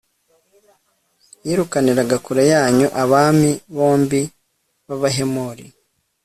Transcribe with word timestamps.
yirukaniraga 1.45 2.15
kure 2.25 2.43
yanyu 2.53 2.87
abami 3.03 3.51
bombi 3.75 4.21
b'abahemori 4.87 5.65